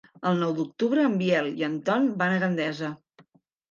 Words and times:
El 0.29 0.39
nou 0.43 0.55
d'octubre 0.59 1.05
en 1.11 1.19
Biel 1.21 1.53
i 1.61 1.69
en 1.71 1.79
Ton 1.93 2.11
van 2.25 2.35
a 2.35 2.43
Gandesa. 2.49 2.95